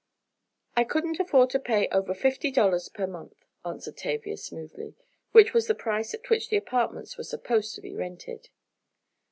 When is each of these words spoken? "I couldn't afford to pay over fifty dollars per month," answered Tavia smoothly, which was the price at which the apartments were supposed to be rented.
"I 0.75 0.83
couldn't 0.83 1.19
afford 1.19 1.51
to 1.51 1.59
pay 1.59 1.87
over 1.89 2.15
fifty 2.15 2.49
dollars 2.49 2.89
per 2.89 3.05
month," 3.05 3.45
answered 3.63 3.97
Tavia 3.97 4.35
smoothly, 4.35 4.95
which 5.31 5.53
was 5.53 5.67
the 5.67 5.75
price 5.75 6.15
at 6.15 6.27
which 6.27 6.49
the 6.49 6.57
apartments 6.57 7.19
were 7.19 7.23
supposed 7.23 7.75
to 7.75 7.81
be 7.81 7.93
rented. 7.93 8.49